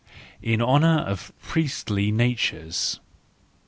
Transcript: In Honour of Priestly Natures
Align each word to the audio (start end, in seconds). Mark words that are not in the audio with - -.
In 0.41 0.63
Honour 0.63 1.01
of 1.07 1.31
Priestly 1.43 2.11
Natures 2.11 2.99